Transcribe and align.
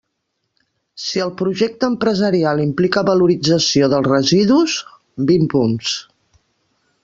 Si 1.07 1.21
el 1.25 1.33
projecte 1.41 1.89
empresarial 1.95 2.63
implica 2.65 3.05
valorització 3.11 3.91
dels 3.95 4.09
residus, 4.11 4.77
vint 5.33 5.49
punts. 5.57 5.97